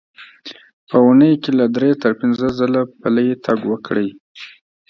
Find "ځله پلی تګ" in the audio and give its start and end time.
2.59-3.59